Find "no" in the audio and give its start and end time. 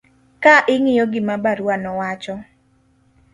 1.83-1.91